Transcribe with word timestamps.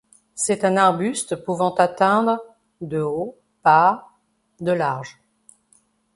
C'est 0.33 0.65
un 0.65 0.77
arbuste 0.77 1.35
pouvant 1.45 1.75
atteindre 1.75 2.39
de 2.81 2.99
haut 3.01 3.37
par 3.61 4.17
de 4.59 4.71
large. 4.71 5.21